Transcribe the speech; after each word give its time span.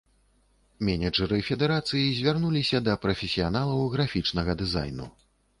Менеджэры 0.87 1.37
федэрацыі 1.49 2.15
звярнуліся 2.21 2.77
да 2.89 2.97
прафесіяналаў 3.05 3.87
графічнага 3.97 4.51
дызайну. 4.65 5.05